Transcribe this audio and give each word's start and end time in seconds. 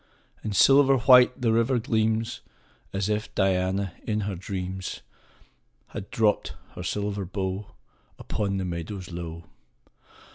5 0.37 0.43
And 0.45 0.55
silver 0.55 0.97
white 0.97 1.39
the 1.39 1.51
river 1.53 1.77
gleams, 1.77 2.41
As 2.91 3.07
if 3.07 3.35
Diana, 3.35 3.93
in 4.01 4.21
her 4.21 4.33
dreams,• 4.35 5.01
Had 5.93 6.09
dropt 6.09 6.53
her 6.73 6.81
silver 6.81 7.23
bow 7.23 7.67
Upon 8.17 8.57
the 8.57 8.65
meadows 8.65 9.11
low. 9.11 9.43